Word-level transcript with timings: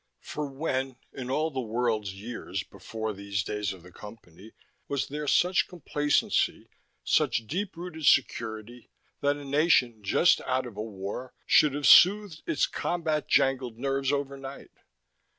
For 0.23 0.47
when, 0.49 0.95
in 1.13 1.29
all 1.29 1.51
the 1.51 1.61
world's 1.61 2.11
years 2.15 2.63
before 2.63 3.13
these 3.13 3.43
days 3.43 3.71
of 3.71 3.83
the 3.83 3.91
Company, 3.91 4.53
was 4.87 5.09
there 5.09 5.27
such 5.27 5.67
complacency, 5.67 6.71
such 7.03 7.45
deep 7.45 7.77
rooted 7.77 8.07
security, 8.07 8.89
that 9.19 9.37
a 9.37 9.45
nation 9.45 10.01
just 10.01 10.41
out 10.41 10.65
of 10.65 10.75
a 10.75 10.81
war 10.81 11.35
should 11.45 11.75
have 11.75 11.85
soothed 11.85 12.41
its 12.47 12.65
combat 12.65 13.27
jangled 13.27 13.77
nerves 13.77 14.11
overnight? 14.11 14.71